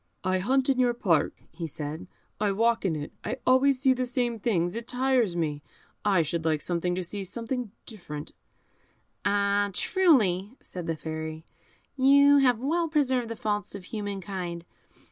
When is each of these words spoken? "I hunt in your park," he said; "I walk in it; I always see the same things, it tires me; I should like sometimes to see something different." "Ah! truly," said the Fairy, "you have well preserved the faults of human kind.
"I 0.23 0.39
hunt 0.39 0.67
in 0.67 0.79
your 0.79 0.95
park," 0.95 1.43
he 1.51 1.67
said; 1.67 2.07
"I 2.39 2.53
walk 2.53 2.85
in 2.85 2.95
it; 2.95 3.13
I 3.23 3.37
always 3.45 3.79
see 3.79 3.93
the 3.93 4.07
same 4.07 4.39
things, 4.39 4.73
it 4.73 4.87
tires 4.87 5.35
me; 5.35 5.61
I 6.03 6.23
should 6.23 6.43
like 6.43 6.59
sometimes 6.61 6.95
to 6.97 7.03
see 7.03 7.23
something 7.23 7.71
different." 7.85 8.31
"Ah! 9.25 9.69
truly," 9.71 10.57
said 10.59 10.87
the 10.87 10.95
Fairy, 10.97 11.45
"you 11.95 12.37
have 12.39 12.57
well 12.57 12.87
preserved 12.87 13.29
the 13.29 13.35
faults 13.35 13.75
of 13.75 13.83
human 13.83 14.21
kind. 14.21 14.65